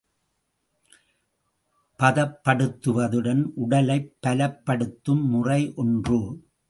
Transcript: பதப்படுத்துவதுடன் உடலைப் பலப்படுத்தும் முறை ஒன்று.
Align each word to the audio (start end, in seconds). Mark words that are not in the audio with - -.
பதப்படுத்துவதுடன் 1.99 3.43
உடலைப் 3.55 4.13
பலப்படுத்தும் 4.27 5.23
முறை 5.25 5.73
ஒன்று. 5.75 6.21